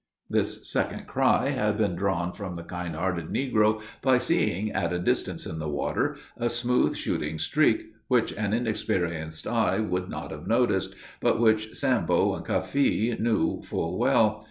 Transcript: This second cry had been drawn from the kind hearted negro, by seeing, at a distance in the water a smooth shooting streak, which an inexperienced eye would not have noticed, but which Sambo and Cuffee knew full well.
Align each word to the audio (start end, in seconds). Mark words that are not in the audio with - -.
This 0.31 0.67
second 0.67 1.05
cry 1.05 1.49
had 1.51 1.77
been 1.77 1.95
drawn 1.95 2.31
from 2.33 2.55
the 2.55 2.63
kind 2.63 2.95
hearted 2.95 3.27
negro, 3.27 3.83
by 4.01 4.17
seeing, 4.17 4.71
at 4.71 4.91
a 4.91 4.97
distance 4.97 5.45
in 5.45 5.59
the 5.59 5.69
water 5.69 6.17
a 6.35 6.49
smooth 6.49 6.95
shooting 6.95 7.37
streak, 7.37 7.85
which 8.07 8.33
an 8.33 8.51
inexperienced 8.51 9.45
eye 9.45 9.77
would 9.79 10.09
not 10.09 10.31
have 10.31 10.47
noticed, 10.47 10.95
but 11.19 11.39
which 11.39 11.75
Sambo 11.75 12.33
and 12.33 12.43
Cuffee 12.43 13.15
knew 13.19 13.61
full 13.61 13.99
well. 13.99 14.39